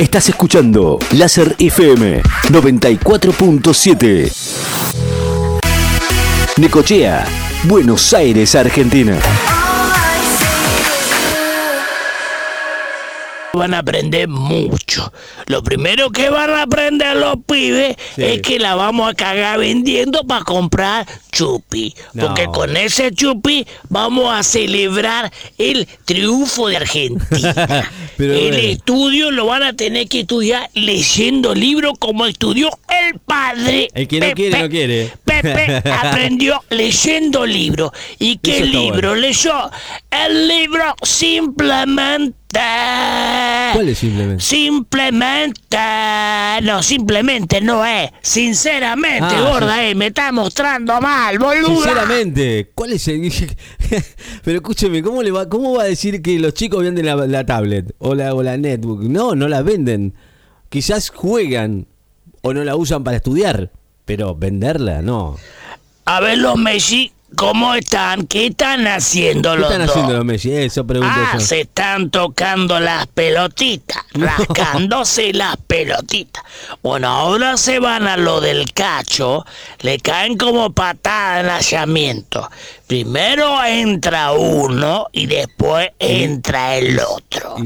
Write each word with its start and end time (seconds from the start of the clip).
Estás 0.00 0.28
escuchando 0.30 0.98
Láser 1.12 1.54
FM 1.58 2.22
94.7. 2.48 4.32
Necochea, 6.56 7.26
Buenos 7.64 8.14
Aires, 8.14 8.54
Argentina. 8.54 9.18
Van 13.52 13.74
a 13.74 13.78
aprender 13.78 14.28
mucho. 14.28 15.12
Lo 15.46 15.62
primero 15.62 16.10
que 16.10 16.30
van 16.30 16.50
a 16.50 16.62
aprender 16.62 17.16
los 17.16 17.36
pibes 17.46 17.96
es 18.16 18.42
que 18.42 18.58
la 18.58 18.74
vamos 18.74 19.10
a 19.10 19.14
cagar 19.14 19.58
vendiendo 19.58 20.24
para 20.24 20.44
comprar 20.44 21.06
chupi. 21.32 21.94
Porque 22.18 22.46
con 22.46 22.76
ese 22.76 23.12
chupi 23.12 23.66
vamos 23.88 24.32
a 24.32 24.42
celebrar 24.42 25.32
el 25.58 25.86
triunfo 26.04 26.68
de 26.68 26.76
Argentina. 26.76 27.90
el 28.18 28.54
estudio 28.54 29.30
lo 29.30 29.46
van 29.46 29.62
a 29.62 29.72
tener 29.72 30.08
que 30.08 30.20
estudiar 30.20 30.68
leyendo 30.74 31.54
libros 31.54 31.94
como 31.98 32.26
estudió 32.26 32.70
el 32.88 33.18
padre. 33.18 33.88
El 33.94 34.08
que 34.08 34.20
no 34.20 34.32
quiere, 34.32 34.62
no 34.62 34.68
quiere. 34.68 35.12
Pepe 35.24 35.82
aprendió 35.90 36.62
leyendo 36.70 37.46
libros. 37.46 37.90
¿Y 38.18 38.38
qué 38.38 38.64
libro 38.64 39.14
leyó? 39.14 39.70
El 40.10 40.48
libro 40.48 40.94
simplemente 41.02 42.39
¿Cuál 42.52 43.88
es 43.88 43.98
simplemente? 43.98 44.42
Simplemente. 44.42 45.78
No, 46.62 46.82
simplemente 46.82 47.60
no 47.60 47.84
es. 47.84 48.10
Sinceramente, 48.20 49.34
ah, 49.36 49.50
gorda, 49.50 49.84
eh, 49.84 49.94
me 49.94 50.08
está 50.08 50.32
mostrando 50.32 51.00
mal, 51.00 51.38
boludo. 51.38 51.68
Sinceramente, 51.68 52.70
¿cuál 52.74 52.92
es 52.92 53.08
el.? 53.08 53.30
Pero 54.44 54.58
escúcheme, 54.58 55.02
¿cómo, 55.02 55.22
le 55.22 55.30
va, 55.30 55.48
¿cómo 55.48 55.74
va 55.74 55.84
a 55.84 55.86
decir 55.86 56.20
que 56.22 56.38
los 56.38 56.54
chicos 56.54 56.82
venden 56.82 57.06
la, 57.06 57.46
tablet 57.46 57.94
o 57.98 58.14
la, 58.14 58.34
o 58.34 58.42
la 58.42 58.56
netbook? 58.56 59.02
No, 59.02 59.34
no 59.34 59.48
la 59.48 59.62
venden. 59.62 60.14
Quizás 60.68 61.10
juegan 61.10 61.86
o 62.42 62.52
no 62.52 62.64
la 62.64 62.76
usan 62.76 63.04
para 63.04 63.16
estudiar, 63.16 63.70
pero 64.04 64.34
venderla, 64.34 65.02
no. 65.02 65.36
A 66.04 66.20
ver, 66.20 66.38
los 66.38 66.56
Messi 66.56 67.12
¿Cómo 67.36 67.74
están? 67.74 68.26
¿Qué 68.26 68.46
están 68.46 68.86
haciendo 68.86 69.56
los 69.56 69.68
¿Qué 69.68 69.74
están 69.74 69.88
haciendo 69.88 70.12
los 70.14 70.24
Messi? 70.24 70.52
Eso 70.52 70.86
pregunto 70.86 71.14
ah, 71.16 71.38
se 71.38 71.62
están 71.62 72.10
tocando 72.10 72.80
las 72.80 73.06
pelotitas, 73.06 74.04
rascándose 74.14 75.32
las 75.32 75.56
pelotitas. 75.56 76.42
Bueno, 76.82 77.08
ahora 77.08 77.56
se 77.56 77.78
van 77.78 78.06
a 78.06 78.16
lo 78.16 78.40
del 78.40 78.72
cacho, 78.72 79.44
le 79.80 79.98
caen 79.98 80.36
como 80.36 80.72
patada 80.72 81.40
en 81.40 81.46
hallamiento. 81.46 82.50
Primero 82.86 83.64
entra 83.64 84.32
uno 84.32 85.06
y 85.12 85.26
después 85.26 85.90
entra 85.98 86.76
el 86.76 86.98
otro. 86.98 87.56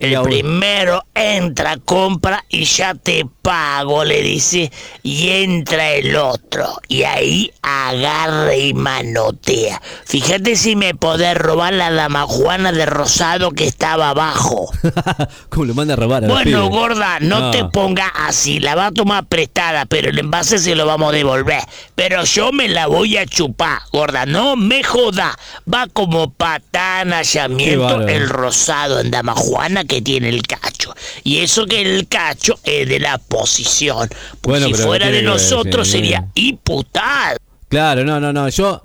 El 0.00 0.20
primero 0.22 1.04
entra, 1.14 1.76
compra 1.78 2.44
y 2.48 2.64
ya 2.64 2.94
te 2.94 3.26
pago, 3.42 4.04
le 4.04 4.22
dice, 4.22 4.70
y 5.02 5.30
entra 5.30 5.90
el 5.92 6.14
otro. 6.16 6.80
Y 6.86 7.02
ahí 7.02 7.52
agarra 7.62 8.54
y 8.54 8.74
manotea. 8.74 9.80
Fíjate 10.04 10.56
si 10.56 10.76
me 10.76 10.94
podés 10.94 11.36
robar 11.36 11.72
la 11.72 11.90
dama 11.90 12.26
Juana 12.26 12.72
de 12.72 12.86
Rosado 12.86 13.50
que 13.50 13.66
estaba 13.66 14.10
abajo. 14.10 14.70
¿Cómo 15.48 15.66
le 15.66 15.74
manda 15.74 15.94
a 15.94 15.96
robar 15.96 16.24
a 16.24 16.28
Bueno, 16.28 16.68
gorda, 16.68 17.18
no, 17.20 17.50
te 17.50 17.64
ponga 17.64 18.08
así. 18.08 18.60
La 18.60 18.74
va 18.74 18.86
a 18.86 18.92
tomar 18.92 19.26
prestada, 19.26 19.86
pero 19.86 20.10
el 20.10 20.18
envase 20.18 20.58
se 20.58 20.74
lo 20.74 20.86
vamos 20.86 21.12
a 21.12 21.16
devolver. 21.16 21.62
Pero 21.94 22.24
yo 22.24 22.52
me 22.52 22.68
la 22.68 22.86
voy 22.86 23.16
a 23.16 23.26
chupar, 23.26 23.80
gorda. 23.92 24.26
No 24.26 24.56
me 24.56 24.82
joda. 24.82 25.36
Va 25.72 25.86
como 25.92 26.30
patana, 26.30 27.22
llamiento 27.22 28.06
el 28.06 28.28
rosado 28.28 29.00
en 29.00 29.10
dama 29.10 29.34
Juana 29.34 29.84
que 29.88 30.00
tiene 30.02 30.28
el 30.28 30.42
cacho. 30.42 30.94
Y 31.24 31.38
eso 31.38 31.66
que 31.66 31.80
el 31.80 32.06
cacho 32.06 32.60
es 32.62 32.88
de 32.88 33.00
la 33.00 33.18
posición. 33.18 34.08
Pues 34.40 34.62
si 34.62 34.74
fuera 34.74 35.10
de 35.10 35.22
nosotros 35.22 35.88
sería 35.88 36.24
imputado. 36.34 37.38
Claro, 37.68 38.04
no, 38.04 38.20
no, 38.20 38.32
no. 38.32 38.48
Yo. 38.48 38.82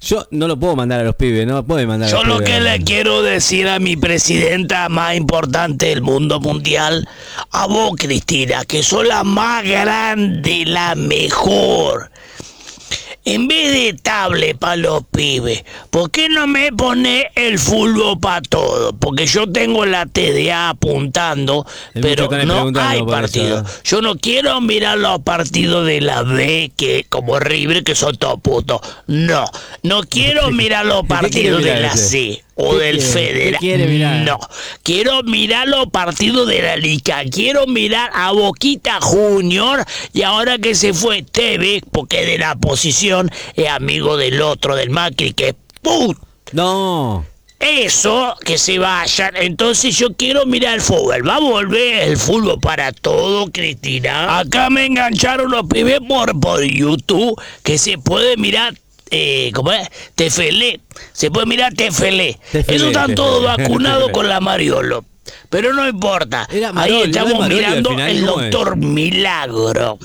Yo 0.00 0.26
no 0.32 0.48
lo 0.48 0.58
puedo 0.58 0.76
mandar 0.76 1.00
a 1.00 1.04
los 1.04 1.16
pibes, 1.16 1.46
no 1.46 1.64
puede 1.64 1.86
mandar 1.86 2.10
Yo 2.10 2.24
lo 2.24 2.40
que 2.40 2.60
le 2.60 2.78
quiero 2.80 3.22
decir 3.22 3.66
a 3.68 3.78
mi 3.78 3.96
presidenta 3.96 4.90
más 4.90 5.16
importante 5.16 5.86
del 5.86 6.02
mundo 6.02 6.40
mundial, 6.40 7.08
a 7.50 7.66
vos 7.66 7.92
Cristina, 7.96 8.66
que 8.66 8.82
sos 8.82 9.06
la 9.06 9.24
más 9.24 9.64
grande, 9.64 10.64
la 10.66 10.94
mejor 10.94 12.10
en 13.24 13.48
vez 13.48 13.72
de 13.72 13.94
tablet 13.94 14.58
para 14.58 14.76
los 14.76 15.04
pibes, 15.04 15.64
¿por 15.90 16.10
qué 16.10 16.28
no 16.28 16.46
me 16.46 16.72
pone 16.72 17.30
el 17.34 17.58
fútbol 17.58 18.20
para 18.20 18.42
todo? 18.42 18.92
Porque 18.94 19.26
yo 19.26 19.50
tengo 19.50 19.86
la 19.86 20.06
TDA 20.06 20.70
apuntando, 20.70 21.66
pero 21.94 22.28
no 22.44 22.70
hay 22.80 23.02
partido. 23.02 23.64
Yo 23.84 24.02
no 24.02 24.16
quiero 24.16 24.60
mirar 24.60 24.98
los 24.98 25.20
partidos 25.20 25.86
de 25.86 26.00
la 26.00 26.22
B, 26.22 26.72
que 26.76 27.06
como 27.08 27.38
River, 27.38 27.82
que 27.82 27.94
son 27.94 28.16
todos 28.16 28.40
putos. 28.40 28.80
No, 29.06 29.44
no 29.82 30.02
quiero 30.02 30.50
mirar 30.52 30.86
los 30.86 31.06
partidos 31.06 31.64
de 31.64 31.80
la 31.80 31.96
C 31.96 32.43
o 32.54 32.76
del 32.76 33.00
Federal. 33.00 34.24
No, 34.24 34.38
quiero 34.82 35.22
mirar 35.22 35.68
los 35.68 35.86
partidos 35.88 36.48
de 36.48 36.62
la 36.62 36.76
Liga. 36.76 37.22
Quiero 37.30 37.66
mirar 37.66 38.10
a 38.14 38.32
Boquita 38.32 39.00
Junior 39.00 39.84
y 40.12 40.22
ahora 40.22 40.58
que 40.58 40.74
se 40.74 40.94
fue 40.94 41.22
TV, 41.22 41.82
porque 41.90 42.24
de 42.24 42.38
la 42.38 42.54
posición 42.56 43.30
es 43.54 43.68
amigo 43.68 44.16
del 44.16 44.40
otro, 44.42 44.76
del 44.76 44.90
Macri, 44.90 45.32
que 45.32 45.54
put. 45.82 46.16
No. 46.52 47.24
Eso, 47.58 48.36
que 48.44 48.58
se 48.58 48.78
vayan. 48.78 49.36
Entonces 49.36 49.96
yo 49.96 50.14
quiero 50.14 50.44
mirar 50.44 50.74
el 50.74 50.80
fútbol. 50.80 51.26
Va 51.26 51.36
a 51.36 51.40
volver 51.40 52.08
el 52.08 52.16
fútbol 52.18 52.60
para 52.60 52.92
todo, 52.92 53.50
Cristina. 53.50 54.38
Acá 54.38 54.68
me 54.68 54.84
engancharon 54.84 55.50
los 55.50 55.66
pibes 55.66 56.00
por, 56.06 56.38
por 56.38 56.62
YouTube 56.62 57.40
que 57.62 57.78
se 57.78 57.96
puede 57.96 58.36
mirar 58.36 58.74
eh, 59.10 59.50
¿cómo 59.54 59.72
es? 59.72 59.88
Tefele. 60.14 60.80
Se 61.12 61.30
puede 61.30 61.46
mirar 61.46 61.74
Tefele. 61.74 62.38
Eso 62.52 62.88
están 62.88 63.14
todos 63.14 63.44
vacunados 63.56 64.10
con 64.10 64.28
la 64.28 64.40
Mariolo. 64.40 65.04
Pero 65.50 65.72
no 65.72 65.88
importa. 65.88 66.48
Ahí 66.74 67.02
estamos 67.02 67.48
mirando 67.48 67.90
el 67.98 68.26
doctor 68.26 68.76
Milagro. 68.76 69.98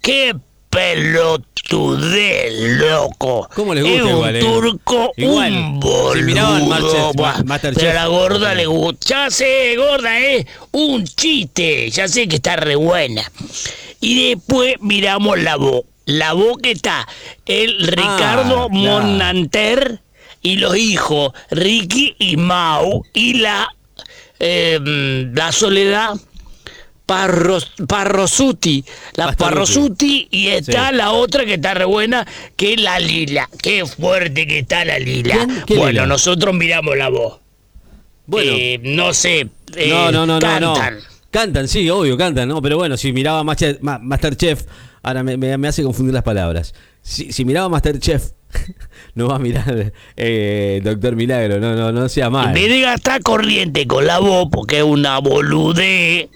¡Qué 0.00 0.34
pelotudez, 0.70 2.52
loco! 2.78 3.48
¿Cómo 3.54 3.74
le 3.74 3.82
gusta 3.82 3.96
es 3.96 4.04
un 4.14 4.36
eh? 4.36 4.40
turco, 4.40 5.12
un 5.18 5.78
boludo. 5.78 7.14
pero 7.74 7.90
a 7.90 7.94
la 7.94 8.06
gorda 8.06 8.54
le 8.54 8.66
gusta. 8.66 9.06
Ya 9.06 9.30
sé, 9.30 9.76
gorda, 9.76 10.18
es 10.18 10.46
un 10.72 11.04
chiste. 11.04 11.90
Ya 11.90 12.08
sé 12.08 12.26
que 12.26 12.36
está 12.36 12.56
re 12.56 12.74
buena. 12.74 13.30
Y 14.00 14.30
después 14.30 14.74
miramos 14.80 15.38
la 15.38 15.56
voz 15.56 15.84
la 16.06 16.32
boca 16.32 16.70
está 16.70 17.06
el 17.46 17.86
Ricardo 17.86 18.64
ah, 18.64 18.68
Monanter 18.70 20.00
y 20.42 20.56
los 20.56 20.76
hijos 20.76 21.32
Ricky 21.50 22.14
y 22.18 22.36
Mau 22.36 23.04
y 23.12 23.34
la 23.34 23.68
em, 24.38 25.34
la 25.34 25.52
Soledad 25.52 26.14
Parros, 27.06 27.72
Parrosuti, 27.86 28.82
la 29.16 29.32
Parrosuti 29.32 30.26
y 30.30 30.48
está 30.48 30.90
la 30.90 31.12
otra 31.12 31.44
que 31.44 31.54
está 31.54 31.74
re 31.74 31.84
buena, 31.84 32.26
que 32.56 32.72
es 32.72 32.80
la 32.80 32.98
Lila. 32.98 33.46
Qué 33.62 33.84
fuerte 33.84 34.46
que 34.46 34.60
está 34.60 34.86
la 34.86 34.98
Lila. 34.98 35.46
Bueno, 35.68 36.06
nosotros 36.06 36.54
miramos 36.54 36.96
la 36.96 37.10
voz. 37.10 37.40
Bueno, 38.26 38.52
eh, 38.54 38.80
no 38.82 39.12
sé. 39.12 39.48
Eh, 39.76 39.88
no, 39.90 40.10
no, 40.12 40.24
no, 40.26 40.38
cantan. 40.38 40.98
Cantan, 41.30 41.68
sí, 41.68 41.90
obvio, 41.90 42.16
cantan, 42.16 42.48
¿no? 42.48 42.62
Pero 42.62 42.78
bueno, 42.78 42.96
si 42.96 43.12
miraba 43.12 43.44
Masterchef 43.44 44.62
Ahora 45.04 45.22
me, 45.22 45.68
hace 45.68 45.82
confundir 45.82 46.14
las 46.14 46.22
palabras. 46.22 46.74
Si, 47.02 47.44
miraba 47.44 47.68
Masterchef, 47.68 48.30
no 49.14 49.28
va 49.28 49.36
a 49.36 49.38
mirar 49.38 49.92
eh, 50.16 50.80
Doctor 50.82 51.14
Milagro, 51.14 51.60
no, 51.60 51.76
no, 51.76 51.92
no 51.92 52.08
sea 52.08 52.30
mal. 52.30 52.54
Me 52.54 52.66
diga 52.66 52.94
está 52.94 53.20
corriente 53.20 53.86
con 53.86 54.06
la 54.06 54.18
voz 54.18 54.48
porque 54.50 54.78
es 54.78 54.82
una 54.82 55.18
bolude. 55.18 56.30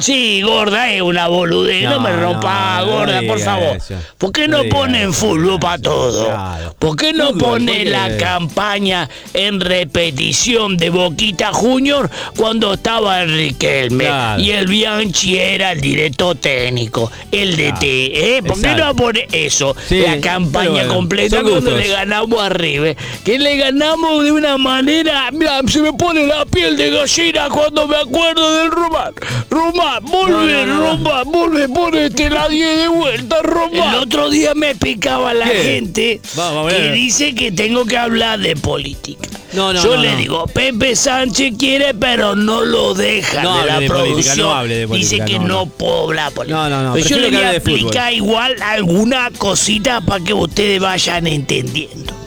Sí, 0.00 0.42
gorda, 0.42 0.92
es 0.92 1.02
una 1.02 1.28
boludez. 1.28 1.84
No, 1.88 2.00
me 2.00 2.12
rompa, 2.12 2.82
gorda, 2.82 3.20
por 3.26 3.38
favor. 3.40 3.78
¿Por 4.18 4.32
qué 4.32 4.48
no, 4.48 4.64
ponen 4.64 5.12
fútbol 5.12 5.58
para 5.60 5.80
todo? 5.80 6.74
¿Por 6.78 6.96
qué 6.96 7.12
no 7.12 7.32
pone 7.34 7.84
la 7.84 8.16
campaña 8.16 9.08
en 9.34 9.60
repetición 9.60 10.76
de 10.76 10.90
Boquita 10.90 11.52
Junior 11.52 12.10
cuando 12.36 12.74
estaba 12.74 13.22
el 13.22 13.32
Riquelme 13.32 14.08
y 14.38 14.50
el 14.50 14.66
Bianchi 14.66 15.38
era 15.38 15.72
el 15.72 15.80
director 15.80 16.36
técnico, 16.36 17.10
el 17.30 17.56
DT? 17.56 17.82
¿eh? 17.82 18.42
¿Por 18.46 18.60
qué 18.60 18.74
no 18.74 18.94
pone 18.94 19.26
eso? 19.32 19.74
la 19.90 20.20
campaña 20.20 20.86
completa 20.86 21.42
cuando 21.42 21.70
le 21.70 21.88
ganamos 21.88 22.42
a 22.42 22.48
River. 22.48 22.96
Que 23.24 23.38
le 23.38 23.56
ganamos 23.56 24.24
de 24.24 24.32
una 24.32 24.58
manera. 24.58 25.30
Mira, 25.32 25.60
se 25.66 25.80
me 25.80 25.92
pone 25.92 26.26
la 26.26 26.44
piel 26.46 26.76
de 26.76 26.90
gallina 26.90 27.48
cuando 27.48 27.86
me 27.86 27.96
acuerdo 27.96 28.58
del 28.58 28.70
Román. 28.70 29.14
Román, 29.50 30.04
volve, 30.04 30.66
No, 30.66 30.96
no, 30.96 31.24
volve, 31.24 31.68
ponete 31.68 32.30
la 32.30 32.48
10 32.48 32.78
de 32.78 32.88
vuelta, 32.88 33.42
Román. 33.42 33.94
El 33.94 34.00
otro 34.00 34.30
día 34.30 34.54
me 34.54 34.70
explicaba 34.70 35.34
la 35.34 35.46
¿Qué? 35.50 35.62
gente 35.62 36.20
Vamos, 36.34 36.72
que 36.72 36.92
dice 36.92 37.34
que 37.34 37.52
tengo 37.52 37.84
que 37.84 37.96
hablar 37.96 38.38
de 38.38 38.56
política. 38.56 39.28
No, 39.52 39.72
no, 39.72 39.82
Yo 39.82 39.96
no, 39.96 40.02
le 40.02 40.14
digo, 40.16 40.46
Pepe 40.46 40.94
Sánchez 40.94 41.54
quiere, 41.58 41.94
pero 41.94 42.36
no 42.36 42.60
lo 42.62 42.92
deja 42.94 43.38
de 43.40 43.66
la 43.66 43.80
de 43.80 43.88
política, 43.88 44.04
producción. 44.34 44.38
no 44.38 44.54
hable 44.54 44.74
de 44.74 44.86
dice 44.86 45.16
política, 45.16 45.24
que 45.24 45.38
no, 45.38 45.66
puedo 45.66 46.02
hablar 46.04 46.32
política. 46.32 46.58
No, 46.58 46.68
no, 46.68 46.82
no, 46.82 46.92
Pero 46.94 47.06
yo 47.08 47.18
le 47.18 47.30
voy 47.30 47.42
a 47.42 47.50
de 47.50 47.56
explicar 47.56 48.12
igual 48.12 48.56
alguna 48.62 49.30
cosita 49.38 50.00
para 50.02 50.22
que 50.22 50.34
ustedes 50.34 50.80
vayan 50.80 51.26
entendiendo. 51.26 52.17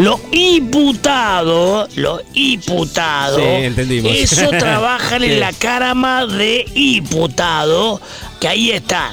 Los 0.00 0.18
imputados, 0.32 1.94
los 1.96 2.22
imputados, 2.32 3.42
Sí, 3.76 4.02
eso 4.08 4.48
trabajan 4.48 5.22
en 5.22 5.40
la 5.40 5.52
cámara 5.52 6.26
de 6.26 6.64
imputados, 6.74 8.00
que 8.40 8.48
ahí 8.48 8.70
están. 8.70 9.12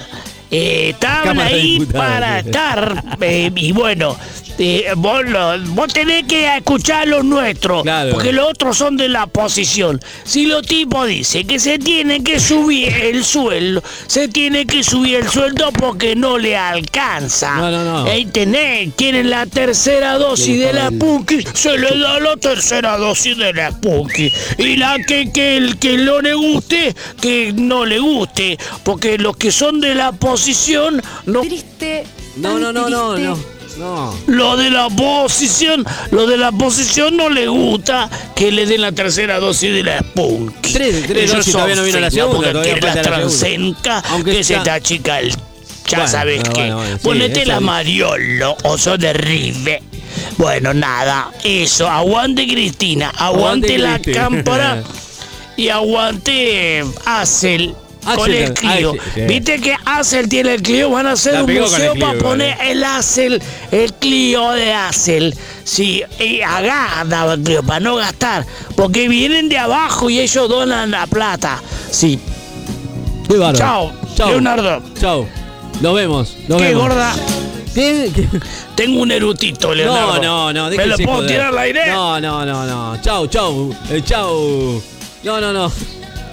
Eh, 0.49 0.91
estaban 0.91 1.41
ahí 1.41 1.85
para 1.91 2.39
estar, 2.39 3.03
eh, 3.19 3.51
y 3.53 3.73
bueno, 3.73 4.15
eh, 4.59 4.85
vos, 4.95 5.23
lo- 5.25 5.59
vos 5.73 5.91
tenés 5.93 6.25
que 6.25 6.55
escuchar 6.57 7.07
los 7.07 7.23
nuestros, 7.23 7.83
Claro. 7.83 8.13
porque 8.13 8.31
los 8.33 8.49
otros 8.49 8.77
son 8.77 8.97
de 8.97 9.07
la 9.09 9.25
oposición. 9.25 10.01
Si 10.23 10.45
los 10.45 10.65
tipos 10.65 11.07
dicen 11.07 11.45
que 11.47 11.59
se 11.59 11.77
tiene 11.79 12.23
que 12.23 12.39
subir 12.39 12.87
el 12.93 13.23
sueldo, 13.23 13.83
se 14.07 14.27
tiene 14.27 14.65
que 14.65 14.83
subir 14.83 15.15
el 15.17 15.29
sueldo 15.29 15.71
porque 15.71 16.15
no 16.15 16.37
le 16.37 16.57
alcanza. 16.57 17.55
No, 17.57 17.71
no, 17.71 17.83
no. 17.83 18.09
Ahí 18.09 18.25
tenés, 18.25 18.95
tienen 18.95 19.29
la 19.29 19.45
tercera 19.45 20.17
dosis 20.17 20.59
de 20.59 20.73
la 20.73 20.89
Spunky, 20.89 21.43
se 21.53 21.77
le 21.77 21.97
da 21.99 22.19
la 22.19 22.35
tercera 22.37 22.97
dosis 22.97 23.37
de 23.37 23.53
la 23.53 23.71
Spunky. 23.71 24.31
Y 24.57 24.77
la 24.77 24.97
que, 25.07 25.31
que 25.31 25.57
el 25.57 25.77
que 25.77 25.97
no 25.97 26.19
le 26.21 26.33
guste, 26.33 26.95
que 27.21 27.53
no 27.53 27.85
le 27.85 27.99
guste, 27.99 28.57
porque 28.83 29.17
los 29.17 29.37
que 29.37 29.51
son 29.51 29.79
de 29.79 29.93
la 29.95 30.09
oposición 30.09 31.01
no 31.25 31.41
Triste. 31.41 32.05
No, 32.37 32.59
no, 32.59 32.71
no, 32.71 32.89
no, 32.89 33.17
no. 33.17 33.56
No. 33.77 34.13
lo 34.27 34.57
de 34.57 34.69
la 34.71 34.87
oposición, 34.87 35.85
lo 36.11 36.25
de 36.27 36.37
la 36.37 36.49
oposición 36.49 37.15
no 37.17 37.29
le 37.29 37.47
gusta 37.47 38.09
que 38.35 38.51
le 38.51 38.65
den 38.65 38.81
la 38.81 38.91
tercera 38.91 39.39
dosis 39.39 39.73
de 39.73 39.83
la 39.83 39.99
Spunk. 39.99 40.55
Tres- 40.61 41.05
tres 41.07 41.31
dosis 41.31 41.51
todavía 41.53 41.75
no 41.75 41.83
vino 41.83 41.99
la 41.99 42.09
segunda, 42.11 42.51
porque 42.53 42.79
la. 42.81 42.91
AstraZeneca, 42.93 43.99
Aunque 44.09 44.31
que 44.31 44.43
se 44.43 44.53
está- 44.53 44.63
te 44.63 44.71
achica 44.71 45.19
el... 45.19 45.29
Ya 45.29 45.99
Bueno, 45.99 46.07
sabes 46.11 46.39
bueno, 46.41 46.53
qué. 46.53 46.73
bueno, 46.73 46.97
sí, 46.97 46.99
Ponete 47.03 47.45
la. 47.45 47.59
Mariolo 47.61 48.57
o 48.63 48.77
sos 48.77 48.99
de 48.99 49.13
Rive. 49.13 49.81
Bueno, 50.37 50.73
nada, 50.73 51.31
eso. 51.45 51.87
Aguante 51.89 52.45
Cristina, 52.45 53.09
aguante, 53.15 53.75
Aguante 53.75 53.77
la 53.77 53.93
Cristina. 54.01 54.21
cámpora 54.21 54.83
y 55.55 55.69
aguante 55.69 56.83
Acel. 57.05 57.73
Con 58.03 58.13
Axel, 58.19 58.33
el 58.35 58.53
Clio. 58.53 58.91
Axel, 58.91 59.11
sí. 59.13 59.21
Viste 59.21 59.61
que 59.61 59.75
Acel 59.85 60.29
tiene 60.29 60.53
el 60.55 60.61
Clio. 60.61 60.89
Van 60.89 61.07
a 61.07 61.11
hacer 61.13 61.33
La 61.33 61.43
un 61.43 61.47
con 61.47 61.61
museo 61.61 61.91
Clio 61.93 62.05
para 62.07 62.19
poner 62.19 62.57
el 62.63 62.83
Acel, 62.83 63.41
el 63.71 63.93
Clio 63.93 64.51
de 64.51 64.73
Acel. 64.73 65.35
Sí, 65.63 66.03
y 66.19 66.41
agarra 66.41 67.33
el 67.33 67.41
Clio 67.43 67.63
para 67.63 67.79
no 67.79 67.95
gastar. 67.95 68.45
Porque 68.75 69.07
vienen 69.09 69.49
de 69.49 69.57
abajo 69.57 70.09
y 70.09 70.19
ellos 70.19 70.47
donan 70.47 70.91
la 70.91 71.07
plata. 71.07 71.61
Sí. 71.91 72.19
Qué 73.27 73.35
bárbaro. 73.37 73.57
Chao, 73.57 73.93
Chao. 74.15 74.29
Leonardo. 74.29 74.81
Chao. 74.99 75.27
Nos 75.81 75.95
vemos. 75.95 76.37
Nos 76.47 76.61
Qué 76.61 76.69
vemos. 76.69 76.83
gorda. 76.83 77.13
¿Qué? 77.75 78.11
¿Qué? 78.15 78.27
Tengo 78.75 79.01
un 79.01 79.11
erutito, 79.11 79.73
Leonardo. 79.75 80.21
No, 80.21 80.53
no, 80.53 80.69
no. 80.69 80.75
¿Me 80.75 80.85
lo 80.87 80.95
puedo 80.95 81.09
joder. 81.17 81.27
tirar 81.29 81.47
al 81.47 81.57
aire? 81.57 81.87
No, 81.91 82.19
no, 82.19 82.45
no, 82.45 82.65
no. 82.65 83.01
Chau, 83.01 83.27
chau. 83.27 83.75
Eh, 83.89 84.01
chau. 84.03 84.81
No, 85.23 85.41
no, 85.41 85.51
no. 85.51 85.71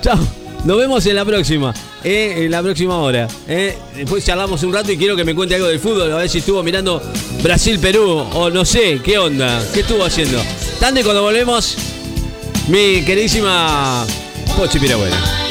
Chau. 0.00 0.19
Nos 0.64 0.78
vemos 0.78 1.05
en 1.05 1.16
la 1.16 1.25
próxima. 1.25 1.75
Eh, 2.02 2.44
en 2.44 2.50
la 2.50 2.62
próxima 2.62 2.96
hora. 2.96 3.28
Eh, 3.46 3.76
después 3.94 4.25
charlamos 4.25 4.62
un 4.62 4.72
rato 4.72 4.90
y 4.90 4.96
quiero 4.96 5.14
que 5.14 5.25
me 5.25 5.34
cuente 5.34 5.55
algo 5.55 5.69
del 5.69 5.78
fútbol. 5.78 6.11
A 6.11 6.16
ver 6.16 6.28
si 6.31 6.38
estuvo 6.38 6.62
mirando 6.62 7.02
Brasil-Perú 7.43 8.26
o 8.32 8.50
no 8.50 8.64
sé. 8.64 9.00
¿Qué 9.05 9.19
onda? 9.19 9.62
¿Qué 9.75 9.81
estuvo 9.81 10.05
haciendo? 10.05 10.43
Tande 10.81 11.05
cuando 11.05 11.22
volvemos. 11.22 11.76
Mi 12.69 13.05
queridísima 13.05 14.06
Pochi 14.56 14.78
Pirabuena. 14.78 15.44